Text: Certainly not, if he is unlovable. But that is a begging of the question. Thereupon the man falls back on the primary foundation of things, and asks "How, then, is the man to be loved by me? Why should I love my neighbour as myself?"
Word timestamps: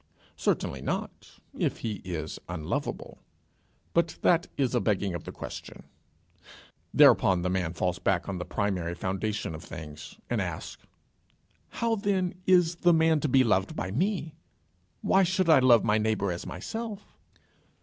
Certainly 0.35 0.81
not, 0.81 1.29
if 1.55 1.81
he 1.81 2.01
is 2.03 2.39
unlovable. 2.49 3.19
But 3.93 4.17
that 4.23 4.47
is 4.57 4.73
a 4.73 4.79
begging 4.81 5.13
of 5.13 5.25
the 5.25 5.31
question. 5.31 5.83
Thereupon 6.91 7.43
the 7.43 7.51
man 7.51 7.73
falls 7.73 7.99
back 7.99 8.27
on 8.27 8.39
the 8.39 8.43
primary 8.45 8.95
foundation 8.95 9.53
of 9.53 9.63
things, 9.63 10.15
and 10.27 10.41
asks 10.41 10.87
"How, 11.69 11.95
then, 11.97 12.33
is 12.47 12.77
the 12.77 12.93
man 12.93 13.19
to 13.19 13.29
be 13.29 13.43
loved 13.43 13.75
by 13.75 13.91
me? 13.91 14.33
Why 15.01 15.21
should 15.21 15.51
I 15.51 15.59
love 15.59 15.83
my 15.83 15.99
neighbour 15.99 16.31
as 16.31 16.47
myself?" 16.47 17.03